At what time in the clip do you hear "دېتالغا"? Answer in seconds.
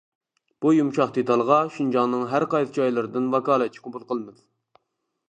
1.17-1.57